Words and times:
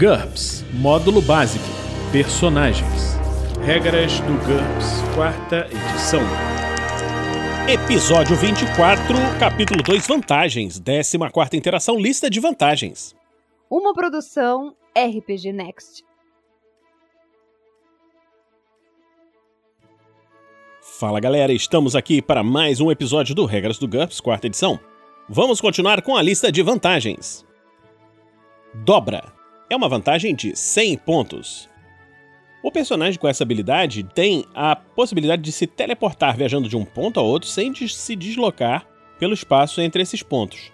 GURPS 0.00 0.64
Módulo 0.72 1.20
Básico 1.20 1.62
Personagens 2.10 3.18
Regras 3.62 4.18
do 4.20 4.32
GURPS, 4.46 5.02
quarta 5.14 5.66
edição. 5.66 6.22
Episódio 7.68 8.34
24, 8.34 9.14
capítulo 9.38 9.82
2 9.82 10.06
Vantagens, 10.06 10.80
14 10.80 11.54
interação, 11.54 11.98
lista 12.00 12.30
de 12.30 12.40
vantagens. 12.40 13.14
Uma 13.68 13.92
produção 13.92 14.74
RPG 14.96 15.52
Next. 15.52 16.02
Fala 20.98 21.20
galera, 21.20 21.52
estamos 21.52 21.94
aqui 21.94 22.22
para 22.22 22.42
mais 22.42 22.80
um 22.80 22.90
episódio 22.90 23.34
do 23.34 23.44
Regras 23.44 23.78
do 23.78 23.86
GURPS, 23.86 24.18
quarta 24.18 24.46
edição. 24.46 24.80
Vamos 25.28 25.60
continuar 25.60 26.00
com 26.00 26.16
a 26.16 26.22
lista 26.22 26.50
de 26.50 26.62
vantagens. 26.62 27.44
Dobra 28.72 29.38
é 29.70 29.76
uma 29.76 29.88
vantagem 29.88 30.34
de 30.34 30.56
100 30.56 30.98
pontos. 30.98 31.68
O 32.60 32.72
personagem 32.72 33.18
com 33.18 33.28
essa 33.28 33.44
habilidade 33.44 34.02
tem 34.02 34.44
a 34.52 34.74
possibilidade 34.74 35.40
de 35.40 35.52
se 35.52 35.66
teleportar 35.66 36.36
viajando 36.36 36.68
de 36.68 36.76
um 36.76 36.84
ponto 36.84 37.20
a 37.20 37.22
outro 37.22 37.48
sem 37.48 37.72
de 37.72 37.88
se 37.88 38.16
deslocar 38.16 38.84
pelo 39.18 39.32
espaço 39.32 39.80
entre 39.80 40.02
esses 40.02 40.22
pontos. 40.22 40.72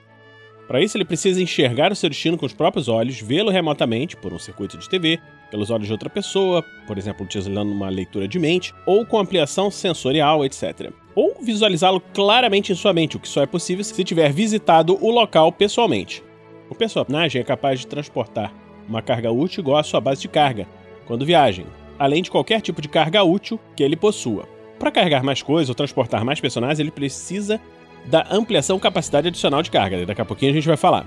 Para 0.67 0.83
isso, 0.83 0.97
ele 0.97 1.05
precisa 1.05 1.41
enxergar 1.41 1.93
o 1.93 1.95
seu 1.95 2.09
destino 2.09 2.37
com 2.37 2.47
os 2.47 2.55
próprios 2.55 2.89
olhos, 2.89 3.21
vê-lo 3.21 3.51
remotamente 3.51 4.17
por 4.17 4.33
um 4.33 4.39
circuito 4.39 4.77
de 4.77 4.89
TV, 4.89 5.21
pelos 5.49 5.71
olhos 5.71 5.87
de 5.87 5.93
outra 5.93 6.11
pessoa, 6.11 6.65
por 6.89 6.99
exemplo, 6.99 7.25
utilizando 7.25 7.71
uma 7.71 7.89
leitura 7.89 8.27
de 8.27 8.39
mente, 8.39 8.75
ou 8.85 9.07
com 9.07 9.21
ampliação 9.21 9.71
sensorial, 9.71 10.45
etc. 10.45 10.91
Ou 11.15 11.37
visualizá-lo 11.41 12.01
claramente 12.01 12.73
em 12.73 12.75
sua 12.75 12.93
mente, 12.93 13.17
o 13.17 13.21
que 13.21 13.29
só 13.29 13.43
é 13.43 13.47
possível 13.47 13.85
se 13.85 14.03
tiver 14.03 14.33
visitado 14.33 14.99
o 15.01 15.11
local 15.11 15.53
pessoalmente. 15.53 16.21
O 16.69 16.75
personagem 16.75 17.41
é 17.41 17.45
capaz 17.45 17.79
de 17.79 17.87
transportar 17.87 18.53
uma 18.89 19.03
carga 19.03 19.31
útil 19.31 19.61
igual 19.61 19.79
à 19.79 19.83
sua 19.83 20.01
base 20.01 20.21
de 20.21 20.29
carga, 20.29 20.67
quando 21.07 21.27
viajem, 21.27 21.67
além 21.99 22.23
de 22.23 22.31
qualquer 22.31 22.61
tipo 22.61 22.81
de 22.81 22.89
carga 22.89 23.23
útil 23.23 23.59
que 23.75 23.83
ele 23.83 23.97
possua. 23.97 24.49
Para 24.79 24.91
carregar 24.91 25.23
mais 25.23 25.43
coisas 25.43 25.69
ou 25.69 25.75
transportar 25.75 26.25
mais 26.25 26.41
personagens, 26.41 26.79
ele 26.79 26.91
precisa 26.91 27.61
da 28.05 28.27
ampliação 28.31 28.79
capacidade 28.79 29.29
adicional 29.29 29.63
de 29.63 29.71
carga. 29.71 30.05
Daqui 30.05 30.21
a 30.21 30.25
pouquinho 30.25 30.53
a 30.53 30.55
gente 30.55 30.69
vai 30.69 30.77
falar. 30.77 31.07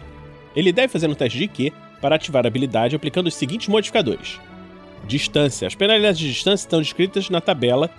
Ele 0.55 0.71
deve 0.71 0.87
fazer 0.87 1.07
um 1.07 1.13
teste 1.13 1.37
de 1.37 1.47
Q 1.47 1.71
para 2.01 2.15
ativar 2.15 2.43
a 2.45 2.47
habilidade 2.47 2.95
aplicando 2.95 3.27
os 3.27 3.35
seguintes 3.35 3.67
modificadores. 3.67 4.39
Distância. 5.05 5.67
As 5.67 5.75
penalidades 5.75 6.19
de 6.19 6.27
distância 6.27 6.65
estão 6.65 6.79
descritas 6.79 7.29
na 7.29 7.39
tabela 7.39 7.89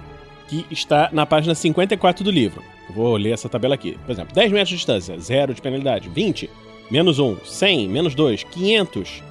que 0.48 0.66
está 0.70 1.08
na 1.12 1.24
página 1.24 1.54
54 1.54 2.24
do 2.24 2.30
livro. 2.30 2.62
vou 2.90 3.16
ler 3.16 3.30
essa 3.30 3.48
tabela 3.48 3.74
aqui. 3.74 3.96
Por 4.04 4.12
exemplo, 4.12 4.34
10 4.34 4.52
metros 4.52 4.70
de 4.70 4.76
distância, 4.76 5.18
0 5.18 5.54
de 5.54 5.62
penalidade. 5.62 6.08
20, 6.08 6.50
menos 6.90 7.18
1. 7.18 7.36
100, 7.44 7.88
menos 7.88 8.14
2. 8.14 8.44
500, 8.44 9.22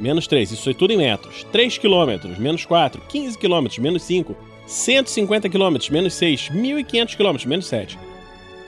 menos 0.00 0.26
3, 0.26 0.50
isso 0.52 0.70
é 0.70 0.74
tudo 0.74 0.92
em 0.92 0.96
metros. 0.96 1.44
3 1.52 1.78
km, 1.78 2.38
menos 2.38 2.64
4, 2.64 3.02
15 3.08 3.38
km, 3.38 3.66
menos 3.78 4.02
5, 4.02 4.36
150 4.66 5.48
km, 5.48 5.76
menos 5.90 6.14
6, 6.14 6.50
1.500 6.50 7.16
km, 7.16 7.48
menos 7.48 7.66
7. 7.66 7.98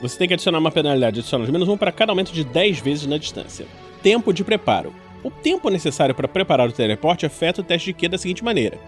Você 0.00 0.19
tem 0.19 0.28
que 0.28 0.34
adicionar 0.34 0.58
uma 0.58 0.70
penalidade 0.70 1.20
adicional 1.20 1.47
de 1.47 1.53
menos 1.53 1.69
1 1.69 1.77
para 1.77 1.92
cada 1.92 2.12
aumento 2.12 2.33
de 2.33 2.44
10 2.44 2.80
vezes 2.80 3.06
na 3.06 3.16
distância. 3.16 3.66
Tempo 4.03 4.33
de 4.33 4.42
preparo. 4.42 4.92
O 5.22 5.30
tempo 5.30 5.70
necessário 5.70 6.14
para 6.14 6.27
preparar 6.27 6.69
o 6.69 6.72
teleporte 6.72 7.25
afeta 7.25 7.60
o 7.60 7.64
teste 7.64 7.86
de 7.86 7.94
Q 7.94 8.08
da 8.08 8.19
seguinte 8.19 8.42
maneira. 8.42 8.78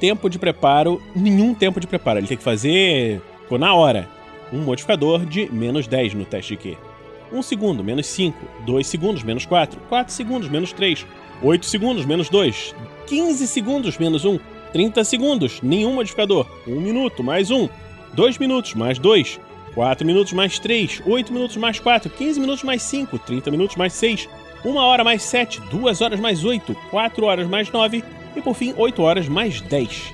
Tempo 0.00 0.30
de 0.30 0.38
preparo, 0.38 1.02
nenhum 1.14 1.52
tempo 1.52 1.78
de 1.78 1.86
preparo. 1.86 2.18
Ele 2.18 2.26
tem 2.26 2.38
que 2.38 2.42
fazer 2.42 3.20
na 3.50 3.74
hora. 3.74 4.08
Um 4.50 4.60
modificador 4.60 5.26
de 5.26 5.52
menos 5.52 5.86
10 5.86 6.14
no 6.14 6.24
teste 6.24 6.56
de 6.56 6.62
Q. 6.62 6.78
1 7.30 7.42
segundo, 7.42 7.84
menos 7.84 8.06
5. 8.06 8.38
2 8.64 8.86
segundos, 8.86 9.22
menos 9.22 9.44
4. 9.44 9.78
4 9.90 10.14
segundos, 10.14 10.48
menos 10.48 10.72
3. 10.72 11.04
8 11.42 11.66
segundos, 11.66 12.04
menos 12.04 12.28
2. 12.28 12.74
15 13.06 13.46
segundos, 13.46 13.98
menos 13.98 14.24
1. 14.24 14.38
30 14.72 15.04
segundos, 15.04 15.60
nenhum 15.62 15.94
modificador. 15.94 16.46
1 16.66 16.80
minuto, 16.80 17.22
mais 17.22 17.50
1. 17.50 17.68
2 18.12 18.38
minutos, 18.38 18.74
mais 18.74 18.98
2. 18.98 19.40
4 19.74 20.06
minutos, 20.06 20.32
mais 20.32 20.58
3. 20.58 21.02
8 21.06 21.32
minutos, 21.32 21.56
mais 21.56 21.78
4. 21.78 22.10
15 22.10 22.40
minutos, 22.40 22.64
mais 22.64 22.82
5. 22.82 23.18
30 23.18 23.50
minutos, 23.50 23.76
mais 23.76 23.92
6. 23.92 24.28
1 24.64 24.76
hora, 24.76 25.04
mais 25.04 25.22
7. 25.22 25.60
2 25.70 26.00
horas, 26.00 26.20
mais 26.20 26.44
8. 26.44 26.74
4 26.90 27.24
horas, 27.24 27.48
mais 27.48 27.70
9. 27.70 28.04
E 28.34 28.42
por 28.42 28.54
fim, 28.54 28.74
8 28.76 29.02
horas, 29.02 29.28
mais 29.28 29.60
10. 29.60 30.12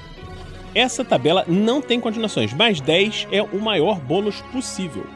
Essa 0.74 1.04
tabela 1.04 1.44
não 1.46 1.80
tem 1.80 2.00
continuações, 2.00 2.52
mais 2.52 2.80
10 2.80 3.28
é 3.30 3.40
o 3.40 3.60
maior 3.60 4.00
bônus 4.00 4.40
possível. 4.52 5.06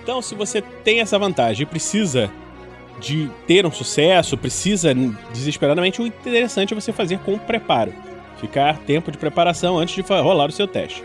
Então, 0.00 0.22
se 0.22 0.34
você 0.34 0.62
tem 0.62 1.00
essa 1.00 1.18
vantagem 1.18 1.64
e 1.64 1.66
precisa 1.66 2.30
de 3.02 3.28
ter 3.46 3.66
um 3.66 3.72
sucesso, 3.72 4.38
precisa 4.38 4.94
desesperadamente, 5.32 6.00
o 6.00 6.06
interessante 6.06 6.72
é 6.72 6.74
você 6.80 6.92
fazer 6.92 7.18
com 7.18 7.36
preparo. 7.36 7.92
Ficar 8.40 8.78
tempo 8.78 9.10
de 9.10 9.18
preparação 9.18 9.78
antes 9.78 9.94
de 9.94 10.00
rolar 10.00 10.48
o 10.48 10.52
seu 10.52 10.66
teste. 10.66 11.04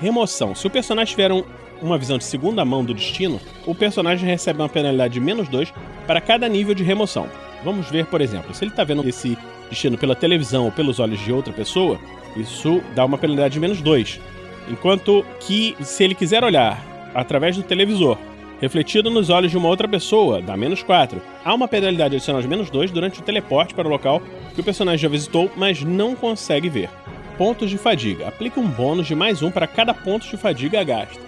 Remoção. 0.00 0.54
Se 0.54 0.66
o 0.66 0.70
personagem 0.70 1.10
tiver 1.10 1.32
um, 1.32 1.42
uma 1.80 1.96
visão 1.96 2.18
de 2.18 2.24
segunda 2.24 2.64
mão 2.64 2.84
do 2.84 2.94
destino, 2.94 3.40
o 3.66 3.74
personagem 3.74 4.28
recebe 4.28 4.60
uma 4.60 4.68
penalidade 4.68 5.14
de 5.14 5.20
menos 5.20 5.48
2 5.48 5.72
para 6.06 6.20
cada 6.20 6.48
nível 6.48 6.74
de 6.74 6.84
remoção. 6.84 7.26
Vamos 7.64 7.88
ver, 7.90 8.06
por 8.06 8.20
exemplo, 8.20 8.54
se 8.54 8.62
ele 8.62 8.70
está 8.70 8.84
vendo 8.84 9.06
esse 9.08 9.38
destino 9.70 9.96
pela 9.96 10.14
televisão 10.14 10.66
ou 10.66 10.72
pelos 10.72 11.00
olhos 11.00 11.18
de 11.20 11.32
outra 11.32 11.52
pessoa, 11.52 11.98
isso 12.36 12.82
dá 12.94 13.04
uma 13.04 13.16
penalidade 13.16 13.54
de 13.54 13.60
menos 13.60 13.80
2. 13.80 14.20
Enquanto 14.68 15.24
que, 15.40 15.74
se 15.80 16.04
ele 16.04 16.14
quiser 16.14 16.44
olhar 16.44 16.82
através 17.14 17.56
do 17.56 17.62
televisor 17.62 18.18
refletido 18.64 19.10
nos 19.10 19.30
olhos 19.30 19.50
de 19.50 19.56
uma 19.56 19.68
outra 19.68 19.86
pessoa, 19.86 20.40
dá 20.40 20.56
menos 20.56 20.82
4. 20.82 21.20
Há 21.44 21.54
uma 21.54 21.68
penalidade 21.68 22.16
adicional 22.16 22.42
de 22.42 22.48
menos 22.48 22.70
2 22.70 22.90
durante 22.90 23.20
o 23.20 23.22
teleporte 23.22 23.74
para 23.74 23.86
o 23.86 23.90
local 23.90 24.20
que 24.54 24.60
o 24.60 24.64
personagem 24.64 24.98
já 24.98 25.08
visitou, 25.08 25.50
mas 25.56 25.82
não 25.82 26.16
consegue 26.16 26.68
ver. 26.68 26.88
Pontos 27.36 27.70
de 27.70 27.78
fadiga. 27.78 28.28
Aplique 28.28 28.58
um 28.58 28.66
bônus 28.66 29.06
de 29.06 29.14
mais 29.14 29.42
um 29.42 29.50
para 29.50 29.66
cada 29.66 29.92
ponto 29.92 30.26
de 30.26 30.36
fadiga 30.36 30.82
gasto. 30.82 31.20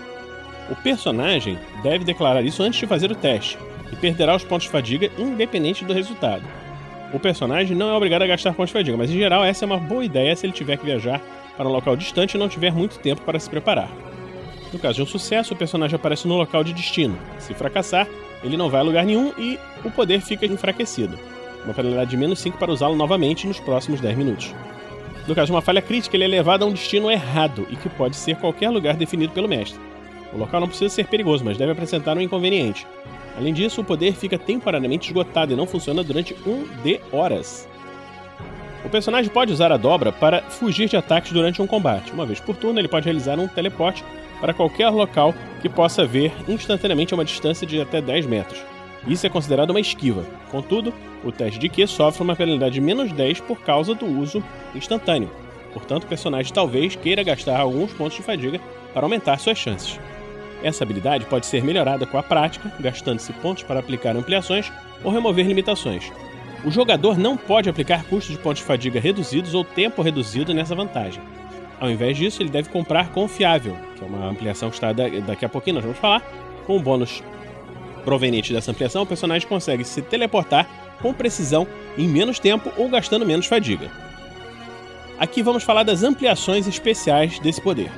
O 0.71 0.77
personagem 0.77 1.59
deve 1.83 2.05
declarar 2.05 2.45
isso 2.45 2.63
antes 2.63 2.81
de 2.81 2.87
fazer 2.87 3.11
o 3.13 3.15
teste, 3.15 3.59
e 3.93 3.97
perderá 3.97 4.35
os 4.35 4.43
pontos 4.43 4.67
de 4.67 4.73
fadiga 4.73 5.11
independente 5.19 5.85
do 5.85 5.93
resultado. 5.93 6.43
O 7.13 7.21
personagem 7.21 7.77
não 7.77 7.91
é 7.91 7.93
obrigado 7.93 8.23
a 8.23 8.27
gastar 8.27 8.53
pontos 8.55 8.71
de 8.71 8.79
fadiga, 8.79 8.97
mas 8.97 9.11
em 9.11 9.19
geral 9.19 9.45
essa 9.45 9.65
é 9.65 9.67
uma 9.67 9.79
boa 9.79 10.05
ideia 10.05 10.35
se 10.35 10.47
ele 10.47 10.53
tiver 10.53 10.77
que 10.77 10.85
viajar 10.85 11.21
para 11.57 11.69
um 11.69 11.73
local 11.73 11.97
distante 11.97 12.35
e 12.35 12.39
não 12.39 12.49
tiver 12.49 12.73
muito 12.73 12.99
tempo 12.99 13.23
para 13.23 13.39
se 13.39 13.49
preparar. 13.49 13.89
No 14.73 14.79
caso 14.79 14.97
de 14.97 15.03
um 15.03 15.07
sucesso, 15.07 15.55
o 15.55 15.57
personagem 15.57 15.97
aparece 15.97 16.27
no 16.27 16.37
local 16.37 16.65
de 16.65 16.73
destino. 16.73 17.19
Se 17.39 17.55
fracassar, 17.55 18.09
ele 18.43 18.57
não 18.57 18.69
vai 18.69 18.81
a 18.81 18.85
lugar 18.85 19.05
nenhum 19.05 19.33
e 19.39 19.59
o 19.85 19.91
poder 19.91 20.21
fica 20.21 20.47
enfraquecido. 20.47 21.19
Uma 21.65 21.75
penalidade 21.75 22.11
de 22.11 22.17
menos 22.17 22.39
5 22.41 22.59
para 22.59 22.73
usá-lo 22.73 22.95
novamente 22.95 23.47
nos 23.47 23.59
próximos 23.59 24.01
10 24.01 24.17
minutos. 24.17 24.55
No 25.27 25.35
caso 25.35 25.47
de 25.47 25.53
uma 25.53 25.63
falha 25.63 25.83
crítica, 25.83 26.17
ele 26.17 26.25
é 26.25 26.29
levado 26.29 26.63
a 26.63 26.67
um 26.67 26.73
destino 26.73 27.11
errado 27.11 27.67
e 27.69 27.77
que 27.77 27.89
pode 27.89 28.15
ser 28.17 28.37
qualquer 28.37 28.71
lugar 28.71 28.97
definido 28.97 29.33
pelo 29.33 29.49
mestre. 29.49 29.81
O 30.33 30.39
local 30.39 30.61
não 30.61 30.69
precisa 30.69 30.95
ser 30.95 31.07
perigoso, 31.07 31.45
mas 31.45 31.57
deve 31.57 31.73
apresentar 31.73 32.17
um 32.17 32.21
inconveniente. 32.21 32.87
Além 33.37 33.53
disso, 33.53 33.81
o 33.81 33.85
poder 33.85 34.15
fica 34.15 34.39
temporariamente 34.39 35.09
esgotado 35.09 35.53
e 35.53 35.57
não 35.57 35.67
funciona 35.67 36.03
durante 36.03 36.35
um 36.47 36.65
de 36.83 37.01
horas. 37.13 37.69
O 38.85 38.89
personagem 38.89 39.31
pode 39.31 39.53
usar 39.53 39.73
a 39.73 39.77
dobra 39.77 40.13
para 40.13 40.43
fugir 40.43 40.89
de 40.89 40.97
ataques 40.97 41.33
durante 41.33 41.61
um 41.61 41.67
combate. 41.67 42.13
Uma 42.13 42.25
vez 42.25 42.39
por 42.39 42.55
turno, 42.55 42.79
ele 42.79 42.87
pode 42.87 43.05
realizar 43.05 43.39
um 43.39 43.49
teleporte 43.49 44.05
para 44.41 44.55
qualquer 44.55 44.89
local 44.91 45.35
que 45.61 45.69
possa 45.69 46.05
ver 46.05 46.33
instantaneamente 46.49 47.13
a 47.15 47.17
uma 47.17 47.25
distância 47.25 47.67
de 47.67 47.81
até 47.81 48.01
10 48.01 48.27
metros. 48.27 48.61
Isso 49.07 49.27
é 49.27 49.31
considerado 49.31 49.71
uma 49.71 49.81
esquiva. 49.81 50.25
Contudo, 50.51 50.93
o 51.25 51.31
teste 51.31 51.59
de 51.59 51.69
Q 51.69 51.87
sofre 51.87 52.23
uma 52.23 52.35
penalidade 52.35 52.75
de 52.75 52.81
menos 52.81 53.13
10 53.13 53.41
por 53.41 53.61
causa 53.61 53.95
do 53.95 54.07
uso 54.07 54.43
instantâneo. 54.75 55.31
Portanto, 55.73 56.05
o 56.05 56.09
personagem 56.09 56.53
talvez 56.53 56.97
queira 56.97 57.23
gastar 57.23 57.61
alguns 57.61 57.93
pontos 57.93 58.17
de 58.17 58.23
fadiga 58.23 58.61
para 58.93 59.05
aumentar 59.05 59.39
suas 59.39 59.59
chances. 59.59 60.01
Essa 60.63 60.85
habilidade 60.85 61.27
pode 61.27 61.47
ser 61.47 61.63
melhorada 61.63 62.07
com 62.07 62.19
a 62.19 62.23
prática, 62.23 62.73
gastando-se 62.81 63.33
pontos 63.35 63.63
para 63.63 63.79
aplicar 63.79 64.17
ampliações 64.17 64.73
ou 65.05 65.13
remover 65.13 65.47
limitações. 65.47 66.11
O 66.65 66.71
jogador 66.71 67.19
não 67.19 67.37
pode 67.37 67.69
aplicar 67.69 68.05
custos 68.05 68.35
de 68.35 68.43
pontos 68.43 68.61
de 68.61 68.67
fadiga 68.67 68.99
reduzidos 68.99 69.55
ou 69.55 69.63
tempo 69.63 70.03
reduzido 70.03 70.55
nessa 70.55 70.75
vantagem. 70.75 71.23
Ao 71.79 71.91
invés 71.91 72.17
disso, 72.17 72.43
ele 72.43 72.49
deve 72.49 72.69
comprar 72.71 73.11
confiável, 73.11 73.77
que 73.97 74.03
é 74.03 74.07
uma 74.07 74.27
ampliação 74.27 74.71
que 74.71 74.77
está 74.77 74.93
daqui 74.93 75.45
a 75.45 75.49
pouquinho 75.49 75.75
nós 75.75 75.85
vamos 75.85 75.99
falar. 75.99 76.23
Com 76.67 76.77
o 76.77 76.81
bônus 76.81 77.23
proveniente 78.05 78.53
dessa 78.53 78.71
ampliação, 78.71 79.03
o 79.03 79.07
personagem 79.07 79.47
consegue 79.49 79.85
se 79.85 80.01
teleportar 80.03 80.67
com 81.01 81.13
precisão 81.13 81.67
em 81.99 82.09
menos 82.09 82.39
tempo 82.39 82.73
ou 82.77 82.89
gastando 82.89 83.27
menos 83.27 83.47
fadiga. 83.47 83.91
Aqui 85.19 85.43
vamos 85.43 85.63
falar 85.63 85.83
das 85.83 86.03
ampliações 86.03 86.67
especiais 86.67 87.39
desse 87.39 87.61
poder. 87.61 87.91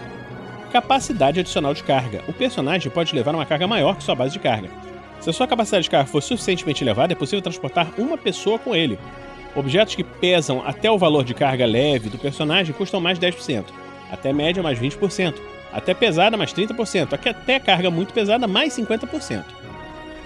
Capacidade 0.72 1.40
adicional 1.40 1.72
de 1.72 1.82
carga. 1.82 2.22
O 2.28 2.32
personagem 2.32 2.90
pode 2.90 3.14
levar 3.14 3.34
uma 3.34 3.46
carga 3.46 3.66
maior 3.66 3.96
que 3.96 4.04
sua 4.04 4.14
base 4.14 4.32
de 4.32 4.38
carga. 4.38 4.68
Se 5.20 5.30
a 5.30 5.32
sua 5.32 5.46
capacidade 5.46 5.84
de 5.84 5.90
carga 5.90 6.08
for 6.08 6.22
suficientemente 6.22 6.84
elevada, 6.84 7.12
é 7.12 7.16
possível 7.16 7.42
transportar 7.42 7.88
uma 7.98 8.16
pessoa 8.16 8.58
com 8.58 8.74
ele, 8.74 8.98
Objetos 9.58 9.96
que 9.96 10.04
pesam 10.04 10.62
até 10.64 10.88
o 10.88 10.96
valor 10.96 11.24
de 11.24 11.34
carga 11.34 11.66
leve 11.66 12.08
do 12.08 12.16
personagem 12.16 12.72
custam 12.72 13.00
mais 13.00 13.18
10%, 13.18 13.64
até 14.08 14.32
média 14.32 14.62
mais 14.62 14.78
20%, 14.78 15.34
até 15.72 15.92
pesada 15.92 16.36
mais 16.36 16.54
30%, 16.54 17.12
até 17.12 17.58
carga 17.58 17.90
muito 17.90 18.14
pesada 18.14 18.46
mais 18.46 18.72
50%. 18.76 19.44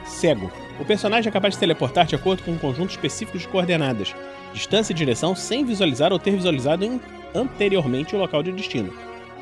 Cego. 0.05 0.53
O 0.79 0.85
personagem 0.85 1.31
é 1.31 1.33
capaz 1.33 1.53
de 1.53 1.55
se 1.55 1.61
teleportar 1.61 2.05
de 2.05 2.15
acordo 2.15 2.43
com 2.43 2.51
um 2.51 2.59
conjunto 2.59 2.91
específico 2.91 3.39
de 3.39 3.49
coordenadas, 3.49 4.15
distância 4.53 4.93
e 4.93 4.97
direção, 4.97 5.35
sem 5.35 5.65
visualizar 5.65 6.13
ou 6.13 6.19
ter 6.19 6.33
visualizado 6.33 7.01
anteriormente 7.35 8.15
o 8.15 8.19
local 8.19 8.43
de 8.43 8.53
destino. 8.53 8.93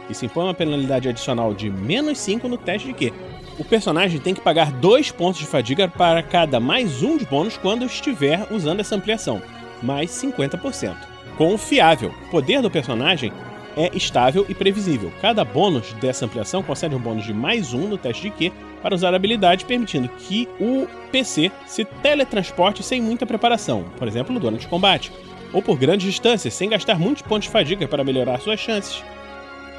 Isso 0.09 0.25
impõe 0.25 0.45
uma 0.45 0.55
penalidade 0.55 1.09
adicional 1.09 1.53
de 1.53 1.69
menos 1.69 2.17
5 2.19 2.47
no 2.47 2.57
teste 2.57 2.87
de 2.87 2.95
Q. 2.95 3.13
O 3.59 3.65
personagem 3.65 4.21
tem 4.21 4.35
que 4.35 4.41
pagar 4.41 4.71
2 4.71 5.11
pontos 5.11 5.41
de 5.41 5.47
fadiga 5.47 5.89
para 5.89 6.23
cada 6.23 6.61
mais 6.61 7.03
um 7.03 7.17
de 7.17 7.27
bônus 7.27 7.57
quando 7.57 7.85
estiver 7.85 8.47
usando 8.53 8.79
essa 8.79 8.95
ampliação, 8.95 9.43
mais 9.82 10.11
50%. 10.11 10.97
Confiável. 11.37 12.15
O 12.27 12.31
poder 12.31 12.61
do 12.62 12.71
personagem 12.71 13.32
é 13.77 13.91
estável 13.97 14.44
e 14.49 14.55
previsível. 14.55 15.12
Cada 15.21 15.44
bônus 15.44 15.93
dessa 15.94 16.27
ampliação 16.27 16.62
concede 16.62 16.94
um 16.94 16.99
bônus 16.99 17.25
de 17.25 17.32
mais 17.32 17.73
um 17.73 17.88
no 17.88 17.97
teste 17.97 18.23
de 18.23 18.31
Q 18.31 18.53
para 18.82 18.94
usar 18.94 19.12
a 19.12 19.17
habilidade, 19.17 19.65
permitindo 19.65 20.09
que 20.09 20.49
o 20.59 20.87
PC 21.12 21.50
se 21.67 21.85
teletransporte 21.85 22.82
sem 22.82 23.00
muita 23.00 23.27
preparação, 23.27 23.85
por 23.97 24.09
exemplo, 24.09 24.38
durante 24.38 24.67
o 24.67 24.69
combate, 24.69 25.12
ou 25.53 25.62
por 25.62 25.77
grandes 25.77 26.06
distâncias, 26.06 26.55
sem 26.55 26.71
gastar 26.71 26.99
muitos 26.99 27.23
pontos 27.23 27.44
de 27.44 27.50
fadiga 27.50 27.87
para 27.87 28.05
melhorar 28.05 28.41
suas 28.41 28.61
chances. 28.61 29.03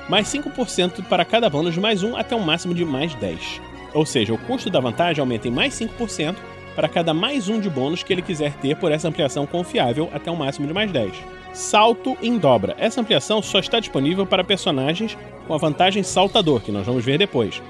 Mais 0.09 0.27
5% 0.27 1.03
para 1.05 1.25
cada 1.25 1.49
bônus 1.49 1.73
de 1.73 1.79
mais 1.79 2.03
um 2.03 2.15
até 2.15 2.35
um 2.35 2.41
máximo 2.41 2.73
de 2.73 2.83
mais 2.83 3.13
10. 3.15 3.61
Ou 3.93 4.05
seja, 4.05 4.33
o 4.33 4.37
custo 4.37 4.69
da 4.69 4.79
vantagem 4.79 5.21
aumenta 5.21 5.47
em 5.47 5.51
mais 5.51 5.73
5% 5.73 6.35
para 6.75 6.89
cada 6.89 7.13
mais 7.13 7.49
um 7.49 7.59
de 7.59 7.69
bônus 7.69 8.03
que 8.03 8.13
ele 8.13 8.21
quiser 8.21 8.53
ter 8.53 8.75
por 8.75 8.91
essa 8.91 9.07
ampliação 9.07 9.45
confiável 9.45 10.09
até 10.13 10.31
um 10.31 10.35
máximo 10.35 10.67
de 10.67 10.73
mais 10.73 10.91
10. 10.91 11.13
Salto 11.53 12.17
em 12.21 12.37
dobra. 12.37 12.75
Essa 12.77 13.01
ampliação 13.01 13.41
só 13.41 13.59
está 13.59 13.79
disponível 13.79 14.25
para 14.25 14.43
personagens 14.43 15.17
com 15.47 15.53
a 15.53 15.57
vantagem 15.57 16.03
saltador, 16.03 16.61
que 16.61 16.71
nós 16.71 16.85
vamos 16.85 17.03
ver 17.03 17.17
depois. 17.17 17.61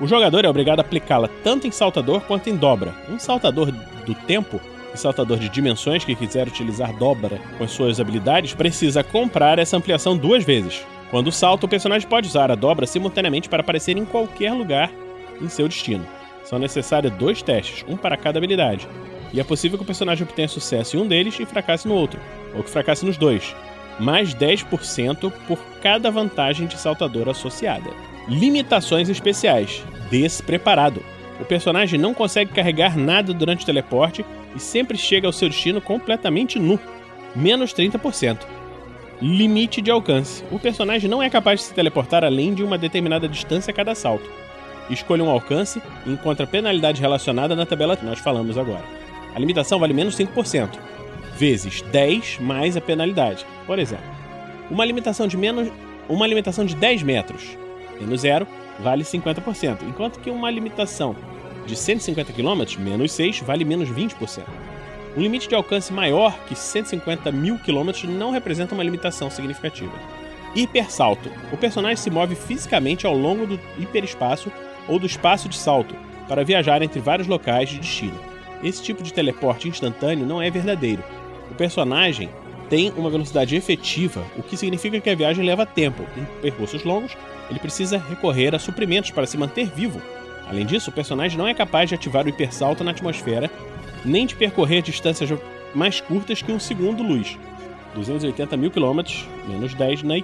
O 0.00 0.06
jogador 0.06 0.44
é 0.44 0.48
obrigado 0.48 0.80
a 0.80 0.82
aplicá-la 0.82 1.28
tanto 1.44 1.66
em 1.66 1.70
saltador 1.70 2.22
quanto 2.22 2.48
em 2.48 2.56
dobra. 2.56 2.94
Um 3.08 3.18
saltador 3.18 3.70
do 4.04 4.14
tempo 4.14 4.60
e 4.92 4.98
saltador 4.98 5.38
de 5.38 5.48
dimensões 5.48 6.04
que 6.04 6.14
quiser 6.14 6.48
utilizar 6.48 6.96
dobra 6.96 7.40
com 7.56 7.64
as 7.64 7.70
suas 7.70 8.00
habilidades 8.00 8.54
precisa 8.54 9.04
comprar 9.04 9.58
essa 9.58 9.76
ampliação 9.76 10.16
duas 10.16 10.42
vezes. 10.42 10.84
Quando 11.10 11.30
salta, 11.30 11.66
o 11.66 11.68
personagem 11.68 12.08
pode 12.08 12.28
usar 12.28 12.50
a 12.50 12.54
dobra 12.54 12.86
simultaneamente 12.86 13.48
para 13.48 13.60
aparecer 13.60 13.96
em 13.96 14.04
qualquer 14.04 14.52
lugar 14.52 14.90
em 15.40 15.48
seu 15.48 15.68
destino. 15.68 16.06
São 16.44 16.58
necessários 16.58 17.12
dois 17.14 17.42
testes, 17.42 17.84
um 17.88 17.96
para 17.96 18.16
cada 18.16 18.38
habilidade. 18.38 18.88
E 19.32 19.40
é 19.40 19.44
possível 19.44 19.78
que 19.78 19.84
o 19.84 19.86
personagem 19.86 20.24
obtenha 20.24 20.48
sucesso 20.48 20.96
em 20.96 21.00
um 21.00 21.06
deles 21.06 21.38
e 21.38 21.46
fracasse 21.46 21.86
no 21.86 21.94
outro, 21.94 22.20
ou 22.54 22.62
que 22.62 22.70
fracasse 22.70 23.04
nos 23.04 23.16
dois. 23.16 23.54
Mais 23.98 24.34
10% 24.34 25.32
por 25.46 25.58
cada 25.82 26.10
vantagem 26.10 26.66
de 26.66 26.78
saltador 26.78 27.28
associada. 27.28 27.90
Limitações 28.28 29.08
especiais. 29.08 29.82
Despreparado. 30.10 31.02
O 31.40 31.44
personagem 31.44 31.98
não 31.98 32.12
consegue 32.12 32.52
carregar 32.52 32.96
nada 32.96 33.32
durante 33.32 33.62
o 33.62 33.66
teleporte 33.66 34.24
e 34.54 34.60
sempre 34.60 34.98
chega 34.98 35.26
ao 35.26 35.32
seu 35.32 35.48
destino 35.48 35.80
completamente 35.80 36.58
nu. 36.58 36.78
Menos 37.34 37.72
30%. 37.72 38.38
Limite 39.22 39.80
de 39.80 39.90
alcance. 39.90 40.42
O 40.50 40.58
personagem 40.58 41.08
não 41.08 41.22
é 41.22 41.28
capaz 41.28 41.60
de 41.60 41.66
se 41.66 41.74
teleportar 41.74 42.24
além 42.24 42.54
de 42.54 42.64
uma 42.64 42.78
determinada 42.78 43.28
distância 43.28 43.70
a 43.70 43.74
cada 43.74 43.94
salto. 43.94 44.28
Escolha 44.90 45.24
um 45.24 45.30
alcance 45.30 45.80
e 46.04 46.10
encontra 46.10 46.44
a 46.44 46.48
penalidade 46.48 47.00
relacionada 47.00 47.54
na 47.54 47.64
tabela 47.64 47.96
que 47.96 48.04
nós 48.04 48.18
falamos 48.18 48.58
agora. 48.58 48.84
A 49.34 49.38
limitação 49.38 49.78
vale 49.78 49.94
menos 49.94 50.16
5%, 50.16 50.78
vezes 51.36 51.82
10 51.82 52.40
mais 52.40 52.76
a 52.76 52.80
penalidade. 52.80 53.46
Por 53.66 53.78
exemplo, 53.78 54.04
uma 54.70 54.84
limitação 54.84 55.26
de 55.26 55.36
menos 55.36 55.70
uma 56.10 56.26
limitação 56.26 56.64
de 56.64 56.74
10 56.74 57.04
metros, 57.04 57.56
menos 58.00 58.22
0, 58.22 58.46
vale 58.80 59.04
50%, 59.04 59.82
enquanto 59.88 60.18
que 60.18 60.28
uma 60.28 60.50
limitação 60.50 61.14
de 61.64 61.76
150 61.76 62.32
km, 62.32 62.80
menos 62.80 63.12
6, 63.12 63.40
vale 63.40 63.64
menos 63.64 63.88
20%. 63.88 64.42
Um 65.16 65.20
limite 65.20 65.48
de 65.48 65.54
alcance 65.54 65.92
maior 65.92 66.36
que 66.46 66.56
150 66.56 67.30
mil 67.30 67.58
km 67.58 67.90
não 68.08 68.32
representa 68.32 68.74
uma 68.74 68.82
limitação 68.82 69.30
significativa. 69.30 69.92
Hipersalto. 70.54 71.30
O 71.52 71.56
personagem 71.56 71.96
se 71.96 72.10
move 72.10 72.34
fisicamente 72.34 73.06
ao 73.06 73.16
longo 73.16 73.46
do 73.46 73.60
hiperespaço 73.78 74.50
ou 74.88 74.98
do 74.98 75.06
espaço 75.06 75.48
de 75.48 75.56
salto 75.56 75.94
para 76.28 76.44
viajar 76.44 76.82
entre 76.82 77.00
vários 77.00 77.28
locais 77.28 77.68
de 77.68 77.78
destino. 77.78 78.18
Esse 78.62 78.82
tipo 78.82 79.02
de 79.02 79.12
teleporte 79.12 79.68
instantâneo 79.68 80.26
não 80.26 80.40
é 80.40 80.50
verdadeiro. 80.50 81.02
O 81.50 81.54
personagem 81.54 82.28
tem 82.68 82.92
uma 82.96 83.10
velocidade 83.10 83.56
efetiva, 83.56 84.24
o 84.38 84.42
que 84.42 84.56
significa 84.56 85.00
que 85.00 85.10
a 85.10 85.14
viagem 85.14 85.44
leva 85.44 85.66
tempo. 85.66 86.04
Em 86.16 86.24
percursos 86.40 86.84
longos, 86.84 87.16
ele 87.50 87.58
precisa 87.58 87.98
recorrer 87.98 88.54
a 88.54 88.58
suprimentos 88.58 89.10
para 89.10 89.26
se 89.26 89.36
manter 89.36 89.68
vivo. 89.68 90.00
Além 90.48 90.64
disso, 90.64 90.90
o 90.90 90.92
personagem 90.92 91.36
não 91.36 91.48
é 91.48 91.54
capaz 91.54 91.88
de 91.88 91.96
ativar 91.96 92.24
o 92.24 92.28
hipersalto 92.28 92.84
na 92.84 92.92
atmosfera, 92.92 93.50
nem 94.04 94.24
de 94.24 94.36
percorrer 94.36 94.82
distâncias 94.82 95.30
mais 95.74 96.00
curtas 96.00 96.42
que 96.42 96.52
um 96.52 96.60
segundo 96.60 97.02
luz. 97.02 97.36
280 97.94 98.56
mil 98.56 98.70
quilômetros, 98.70 99.26
menos 99.48 99.74
10 99.74 100.04
na. 100.04 100.16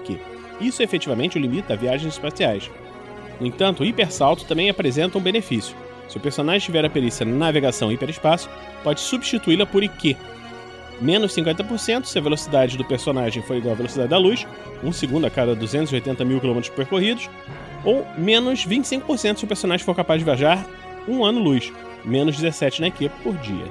Isso 0.61 0.83
efetivamente 0.83 1.37
o 1.37 1.41
limita 1.41 1.75
a 1.75 1.77
viagens 1.77 2.15
espaciais. 2.15 2.71
No 3.41 3.47
entanto, 3.47 3.83
o 3.83 3.87
hipersalto 3.87 4.45
também 4.45 4.71
apresenta 4.71 5.19
um 5.19 5.21
benefício. 5.21 5.77
Se 6.09 6.17
o 6.17 6.21
personagem 6.21 6.65
tiver 6.65 6.85
a 6.85 6.91
perícia 6.91 7.27
na 7.27 7.35
navegação 7.35 7.91
hiperespaço, 7.91 8.49
pode 8.83 9.01
substituí-la 9.01 9.67
por 9.67 9.83
IQ. 9.83 10.17
Menos 11.01 11.35
50% 11.35 12.05
se 12.05 12.19
a 12.19 12.23
velocidade 12.23 12.79
do 12.79 12.85
personagem 12.85 13.43
for 13.43 13.57
igual 13.57 13.75
à 13.75 13.77
velocidade 13.77 14.09
da 14.09 14.19
luz, 14.19 14.47
1 14.83 14.93
segundo 14.93 15.27
a 15.27 15.31
cada 15.31 15.55
280 15.55 16.25
mil 16.25 16.41
quilômetros 16.41 16.75
percorridos, 16.75 17.29
ou 17.85 18.07
menos 18.17 18.67
25% 18.67 19.39
se 19.39 19.45
o 19.45 19.49
personagem 19.49 19.85
for 19.85 19.95
capaz 19.95 20.21
de 20.21 20.25
viajar 20.25 20.67
um 21.07 21.25
ano-luz, 21.25 21.73
menos 22.05 22.37
17 22.37 22.81
na 22.81 22.89
IQ 22.89 23.11
por 23.23 23.35
dia. 23.37 23.67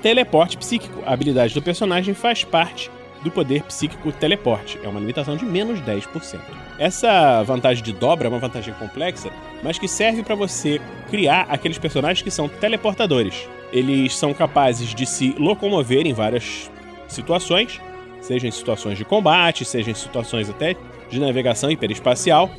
Teleporte 0.00 0.56
psíquico. 0.56 1.02
A 1.04 1.12
habilidade 1.12 1.54
do 1.54 1.62
personagem 1.62 2.14
faz 2.14 2.44
parte 2.44 2.90
do 3.22 3.30
poder 3.30 3.62
psíquico 3.62 4.12
teleporte. 4.12 4.78
É 4.82 4.88
uma 4.88 5.00
limitação 5.00 5.36
de 5.36 5.44
menos 5.44 5.80
10%. 5.80 6.40
Essa 6.78 7.42
vantagem 7.42 7.82
de 7.82 7.92
dobra 7.92 8.26
é 8.26 8.30
uma 8.30 8.38
vantagem 8.38 8.74
complexa, 8.74 9.30
mas 9.62 9.78
que 9.78 9.88
serve 9.88 10.22
para 10.22 10.34
você 10.34 10.80
criar 11.10 11.46
aqueles 11.48 11.78
personagens 11.78 12.22
que 12.22 12.30
são 12.30 12.48
teleportadores. 12.48 13.48
Eles 13.72 14.16
são 14.16 14.34
capazes 14.34 14.94
de 14.94 15.06
se 15.06 15.34
locomover 15.38 16.06
em 16.06 16.12
várias 16.12 16.70
situações, 17.08 17.80
seja 18.20 18.46
em 18.46 18.50
situações 18.50 18.98
de 18.98 19.04
combate, 19.04 19.64
seja 19.64 19.90
em 19.90 19.94
situações 19.94 20.48
até 20.50 20.76
de 21.08 21.20
navegação 21.20 21.70
hiperespacial. 21.70 22.50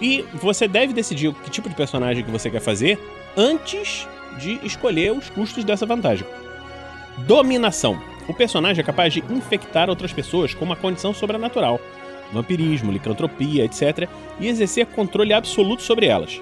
E 0.00 0.24
você 0.34 0.68
deve 0.68 0.92
decidir 0.92 1.32
que 1.34 1.50
tipo 1.50 1.68
de 1.68 1.74
personagem 1.74 2.22
que 2.22 2.30
você 2.30 2.50
quer 2.50 2.60
fazer 2.60 2.98
antes 3.36 4.06
de 4.38 4.60
escolher 4.62 5.12
os 5.12 5.30
custos 5.30 5.64
dessa 5.64 5.86
vantagem. 5.86 6.26
Dominação. 7.18 7.98
O 8.28 8.34
personagem 8.34 8.82
é 8.82 8.84
capaz 8.84 9.12
de 9.12 9.22
infectar 9.30 9.88
outras 9.88 10.12
pessoas 10.12 10.52
com 10.52 10.64
uma 10.64 10.74
condição 10.74 11.14
sobrenatural, 11.14 11.80
vampirismo, 12.32 12.90
licantropia, 12.90 13.64
etc., 13.64 14.08
e 14.40 14.48
exercer 14.48 14.86
controle 14.86 15.32
absoluto 15.32 15.82
sobre 15.82 16.06
elas. 16.06 16.40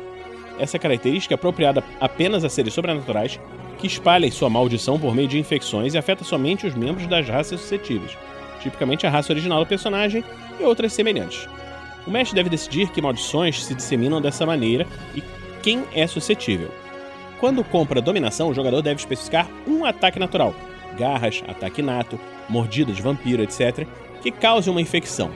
Essa 0.58 0.78
característica 0.78 1.34
é 1.34 1.36
apropriada 1.36 1.84
apenas 2.00 2.44
a 2.44 2.48
seres 2.48 2.72
sobrenaturais 2.72 3.38
que 3.78 3.86
espalhem 3.86 4.30
sua 4.30 4.48
maldição 4.48 4.98
por 4.98 5.14
meio 5.14 5.28
de 5.28 5.38
infecções 5.38 5.94
e 5.94 5.98
afeta 5.98 6.24
somente 6.24 6.66
os 6.66 6.74
membros 6.74 7.06
das 7.06 7.28
raças 7.28 7.60
suscetíveis, 7.60 8.16
tipicamente 8.60 9.06
a 9.06 9.10
raça 9.10 9.32
original 9.32 9.60
do 9.60 9.68
personagem 9.68 10.24
e 10.58 10.62
outras 10.62 10.92
semelhantes. 10.92 11.48
O 12.06 12.10
mestre 12.10 12.36
deve 12.36 12.48
decidir 12.48 12.90
que 12.90 13.02
maldições 13.02 13.64
se 13.64 13.74
disseminam 13.74 14.20
dessa 14.20 14.46
maneira 14.46 14.86
e 15.14 15.22
quem 15.62 15.84
é 15.92 16.06
suscetível. 16.06 16.70
Quando 17.40 17.64
compra 17.64 18.00
dominação, 18.00 18.48
o 18.48 18.54
jogador 18.54 18.80
deve 18.80 19.00
especificar 19.00 19.48
um 19.66 19.84
ataque 19.84 20.18
natural, 20.18 20.54
garras, 20.94 21.42
ataque 21.46 21.82
nato, 21.82 22.18
mordida 22.48 22.92
de 22.92 23.02
vampiro, 23.02 23.42
etc., 23.42 23.86
que 24.22 24.30
cause 24.30 24.70
uma 24.70 24.80
infecção. 24.80 25.30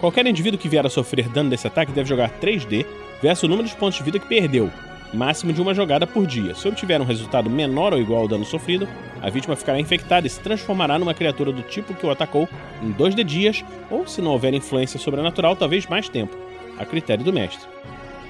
Qualquer 0.00 0.26
indivíduo 0.26 0.58
que 0.58 0.68
vier 0.68 0.86
a 0.86 0.90
sofrer 0.90 1.28
dano 1.28 1.50
desse 1.50 1.66
ataque 1.66 1.90
deve 1.90 2.08
jogar 2.08 2.30
3D 2.40 2.86
versus 3.20 3.42
o 3.42 3.48
número 3.48 3.68
de 3.68 3.74
pontos 3.74 3.98
de 3.98 4.04
vida 4.04 4.18
que 4.18 4.28
perdeu, 4.28 4.70
máximo 5.12 5.52
de 5.52 5.60
uma 5.60 5.74
jogada 5.74 6.06
por 6.06 6.26
dia. 6.26 6.54
Se 6.54 6.68
obtiver 6.68 7.00
um 7.00 7.04
resultado 7.04 7.50
menor 7.50 7.92
ou 7.92 7.98
igual 7.98 8.22
ao 8.22 8.28
dano 8.28 8.44
sofrido, 8.44 8.88
a 9.20 9.30
vítima 9.30 9.56
ficará 9.56 9.80
infectada 9.80 10.26
e 10.26 10.30
se 10.30 10.40
transformará 10.40 10.98
numa 10.98 11.14
criatura 11.14 11.50
do 11.50 11.62
tipo 11.62 11.94
que 11.94 12.06
o 12.06 12.10
atacou 12.10 12.48
em 12.82 12.92
2D 12.92 13.24
dias, 13.24 13.64
ou 13.90 14.06
se 14.06 14.22
não 14.22 14.30
houver 14.30 14.54
influência 14.54 14.98
sobrenatural, 15.00 15.56
talvez 15.56 15.86
mais 15.86 16.08
tempo, 16.08 16.36
a 16.78 16.84
critério 16.84 17.24
do 17.24 17.32
mestre. 17.32 17.68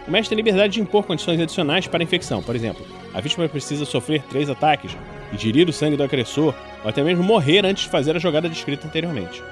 O 0.07 0.11
mestre 0.11 0.31
tem 0.31 0.43
liberdade 0.43 0.73
de 0.73 0.81
impor 0.81 1.05
condições 1.05 1.39
adicionais 1.39 1.87
para 1.87 2.03
a 2.03 2.05
infecção. 2.05 2.43
Por 2.43 2.57
exemplo, 2.57 2.85
a 3.13 3.21
vítima 3.21 3.47
precisa 3.47 3.85
sofrer 3.85 4.23
três 4.23 4.49
ataques, 4.49 4.97
ingerir 5.33 5.69
o 5.69 5.73
sangue 5.73 5.97
do 5.97 6.03
agressor, 6.03 6.55
ou 6.83 6.91
até 6.91 7.03
mesmo 7.03 7.23
morrer 7.23 7.65
antes 7.65 7.85
de 7.85 7.91
fazer 7.91 8.17
a 8.17 8.19
jogada 8.19 8.49
descrita 8.49 8.87
anteriormente. 8.87 9.43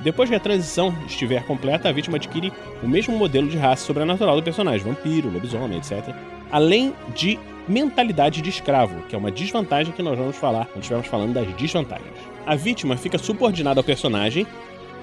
Depois 0.00 0.28
que 0.28 0.34
a 0.34 0.40
transição 0.40 0.94
estiver 1.06 1.44
completa, 1.44 1.88
a 1.88 1.92
vítima 1.92 2.16
adquire 2.16 2.52
o 2.82 2.88
mesmo 2.88 3.16
modelo 3.16 3.48
de 3.48 3.56
raça 3.56 3.86
sobrenatural 3.86 4.36
do 4.36 4.42
personagem, 4.42 4.86
vampiro, 4.86 5.30
lobisomem, 5.30 5.78
etc. 5.78 6.14
Além 6.50 6.92
de 7.14 7.38
mentalidade 7.66 8.42
de 8.42 8.50
escravo, 8.50 9.02
que 9.08 9.14
é 9.14 9.18
uma 9.18 9.30
desvantagem 9.30 9.92
que 9.92 10.02
nós 10.02 10.18
vamos 10.18 10.36
falar 10.36 10.66
quando 10.66 10.82
estivermos 10.82 11.06
falando 11.06 11.32
das 11.32 11.46
desvantagens. 11.54 12.12
A 12.46 12.54
vítima 12.54 12.96
fica 12.96 13.16
subordinada 13.16 13.80
ao 13.80 13.84
personagem 13.84 14.46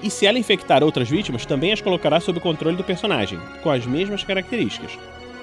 e 0.02 0.10
se 0.10 0.26
ela 0.26 0.38
infectar 0.38 0.82
outras 0.82 1.08
vítimas, 1.08 1.46
também 1.46 1.72
as 1.72 1.80
colocará 1.80 2.20
sob 2.20 2.38
o 2.38 2.42
controle 2.42 2.76
do 2.76 2.84
personagem, 2.84 3.38
com 3.62 3.70
as 3.70 3.86
mesmas 3.86 4.22
características. 4.22 4.98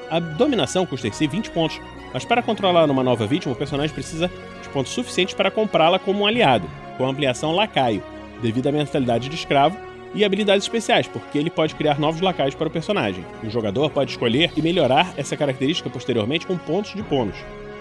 A 0.09 0.19
dominação 0.19 0.85
custa 0.85 1.07
em 1.07 1.11
si 1.11 1.27
20 1.27 1.51
pontos, 1.51 1.79
Mas 2.11 2.25
para 2.25 2.41
controlar 2.41 2.89
uma 2.89 3.03
nova 3.03 3.27
vítima, 3.27 3.53
o 3.53 3.55
personagem 3.55 3.93
precisa 3.93 4.31
pontos 4.69 4.93
suficientes 4.93 5.33
para 5.33 5.51
comprá-la 5.51 5.99
como 5.99 6.21
um 6.21 6.27
aliado, 6.27 6.69
com 6.97 7.05
a 7.05 7.09
ampliação 7.09 7.53
lacaio, 7.53 8.03
devido 8.41 8.67
à 8.67 8.71
mentalidade 8.71 9.29
de 9.29 9.35
escravo 9.35 9.77
e 10.13 10.23
habilidades 10.23 10.63
especiais, 10.63 11.07
porque 11.07 11.37
ele 11.37 11.49
pode 11.49 11.75
criar 11.75 11.99
novos 11.99 12.21
lacaios 12.21 12.55
para 12.55 12.67
o 12.67 12.71
personagem. 12.71 13.25
O 13.43 13.49
jogador 13.49 13.89
pode 13.89 14.11
escolher 14.11 14.51
e 14.55 14.61
melhorar 14.61 15.13
essa 15.17 15.37
característica 15.37 15.89
posteriormente 15.89 16.47
com 16.47 16.57
pontos 16.57 16.93
de 16.93 17.03
bônus. 17.03 17.35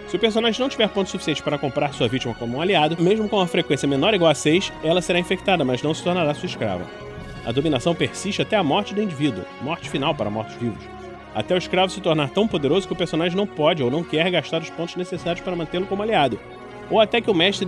Se 0.08 0.16
o 0.16 0.18
personagem 0.18 0.60
não 0.60 0.68
tiver 0.68 0.88
pontos 0.88 1.12
suficientes 1.12 1.42
para 1.42 1.58
comprar 1.58 1.92
sua 1.92 2.08
vítima 2.08 2.34
como 2.34 2.56
um 2.56 2.60
aliado, 2.60 3.02
mesmo 3.02 3.28
com 3.28 3.36
uma 3.36 3.46
frequência 3.46 3.86
menor 3.86 4.08
ou 4.08 4.14
igual 4.14 4.30
a 4.30 4.34
6, 4.34 4.72
ela 4.82 5.02
será 5.02 5.18
infectada, 5.18 5.64
mas 5.64 5.82
não 5.82 5.92
se 5.92 6.02
tornará 6.02 6.32
sua 6.32 6.46
escrava. 6.46 6.84
A 7.44 7.52
dominação 7.52 7.94
persiste 7.94 8.42
até 8.42 8.56
a 8.56 8.62
morte 8.62 8.94
do 8.94 9.02
indivíduo, 9.02 9.44
morte 9.62 9.88
final 9.88 10.14
para 10.14 10.30
mortos-vivos. 10.30 10.82
Até 11.34 11.54
o 11.54 11.58
escravo 11.58 11.92
se 11.92 12.00
tornar 12.00 12.30
tão 12.30 12.48
poderoso 12.48 12.86
que 12.86 12.92
o 12.92 12.96
personagem 12.96 13.36
não 13.36 13.46
pode 13.46 13.82
ou 13.82 13.90
não 13.90 14.02
quer 14.02 14.30
gastar 14.30 14.60
os 14.60 14.70
pontos 14.70 14.96
necessários 14.96 15.42
para 15.42 15.54
mantê-lo 15.54 15.86
como 15.86 16.02
aliado, 16.02 16.40
ou 16.90 17.00
até 17.00 17.20
que 17.20 17.30
o 17.30 17.34
mestre 17.34 17.66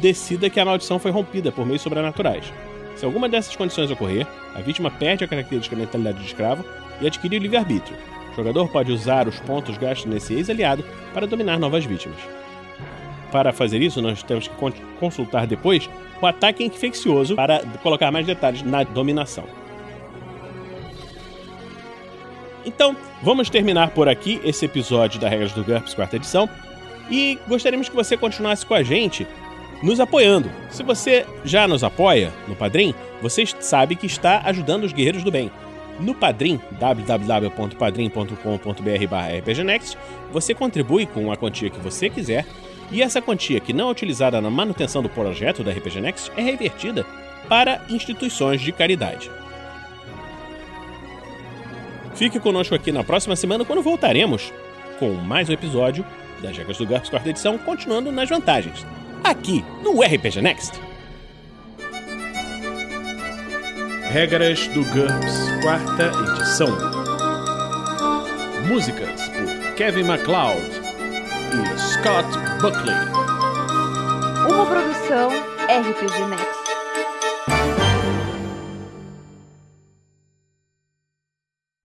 decida 0.00 0.50
que 0.50 0.60
a 0.60 0.64
maldição 0.64 0.98
foi 0.98 1.10
rompida 1.10 1.52
por 1.52 1.66
meios 1.66 1.82
sobrenaturais. 1.82 2.52
Se 2.96 3.04
alguma 3.04 3.28
dessas 3.28 3.56
condições 3.56 3.90
ocorrer, 3.90 4.26
a 4.54 4.60
vítima 4.60 4.90
perde 4.90 5.24
a 5.24 5.28
característica 5.28 5.74
mentalidade 5.74 6.18
de 6.18 6.26
escravo 6.26 6.64
e 7.00 7.06
adquire 7.06 7.36
o 7.36 7.40
livre-arbítrio. 7.40 7.96
O 8.32 8.36
jogador 8.36 8.68
pode 8.68 8.92
usar 8.92 9.28
os 9.28 9.38
pontos 9.40 9.76
gastos 9.78 10.10
nesse 10.10 10.34
ex-aliado 10.34 10.84
para 11.12 11.26
dominar 11.26 11.58
novas 11.58 11.84
vítimas. 11.84 12.18
Para 13.30 13.52
fazer 13.52 13.82
isso, 13.82 14.00
nós 14.00 14.22
temos 14.22 14.46
que 14.46 14.54
consultar 15.00 15.46
depois 15.46 15.90
o 16.22 16.26
ataque 16.26 16.64
infeccioso 16.64 17.34
para 17.34 17.60
colocar 17.82 18.10
mais 18.10 18.26
detalhes 18.26 18.62
na 18.62 18.84
dominação. 18.84 19.44
Então, 22.64 22.96
vamos 23.22 23.50
terminar 23.50 23.90
por 23.90 24.08
aqui 24.08 24.40
esse 24.44 24.64
episódio 24.64 25.20
da 25.20 25.28
Regras 25.28 25.52
do 25.52 25.62
GURPS, 25.62 25.94
quarta 25.94 26.16
edição, 26.16 26.48
e 27.10 27.38
gostaríamos 27.46 27.88
que 27.88 27.94
você 27.94 28.16
continuasse 28.16 28.64
com 28.64 28.74
a 28.74 28.82
gente 28.82 29.26
nos 29.82 30.00
apoiando. 30.00 30.50
Se 30.70 30.82
você 30.82 31.26
já 31.44 31.68
nos 31.68 31.84
apoia 31.84 32.32
no 32.48 32.56
Padrim, 32.56 32.94
você 33.20 33.44
sabe 33.60 33.96
que 33.96 34.06
está 34.06 34.40
ajudando 34.44 34.84
os 34.84 34.92
guerreiros 34.92 35.22
do 35.22 35.30
bem. 35.30 35.50
No 36.00 36.14
Padrim, 36.14 36.58
www.padrim.com.br 36.72 39.38
rpgnext, 39.38 39.96
você 40.32 40.54
contribui 40.54 41.06
com 41.06 41.30
a 41.30 41.36
quantia 41.36 41.70
que 41.70 41.78
você 41.78 42.10
quiser 42.10 42.44
e 42.90 43.02
essa 43.02 43.22
quantia 43.22 43.60
que 43.60 43.72
não 43.72 43.88
é 43.88 43.92
utilizada 43.92 44.40
na 44.40 44.50
manutenção 44.50 45.02
do 45.02 45.08
projeto 45.08 45.62
da 45.62 45.72
RPG 45.72 46.00
Next 46.00 46.32
é 46.36 46.42
revertida 46.42 47.06
para 47.48 47.80
instituições 47.88 48.60
de 48.60 48.72
caridade. 48.72 49.30
Fique 52.14 52.38
conosco 52.38 52.74
aqui 52.74 52.92
na 52.92 53.02
próxima 53.02 53.36
semana 53.36 53.64
quando 53.64 53.82
voltaremos 53.82 54.52
com 54.98 55.12
mais 55.12 55.48
um 55.48 55.52
episódio 55.52 56.04
das 56.44 56.56
Regras 56.56 56.76
do 56.76 56.86
GURPS 56.86 57.08
quarta 57.08 57.30
edição, 57.30 57.56
continuando 57.58 58.12
nas 58.12 58.28
vantagens, 58.28 58.86
aqui 59.22 59.64
no 59.82 60.02
RPG 60.02 60.42
Next. 60.42 60.78
Regras 64.10 64.68
do 64.68 64.84
GURPS 64.84 65.62
quarta 65.62 66.12
edição. 66.32 66.68
Músicas 68.68 69.28
por 69.30 69.74
Kevin 69.74 70.04
MacLeod 70.04 70.60
e 71.52 71.78
Scott 71.78 72.28
Buckley. 72.60 72.94
Uma 74.48 74.66
produção 74.66 75.30
RPG 75.30 76.26
Next. 76.28 76.63